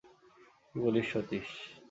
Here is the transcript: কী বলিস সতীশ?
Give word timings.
কী 0.69 0.77
বলিস 0.83 1.07
সতীশ? 1.11 1.49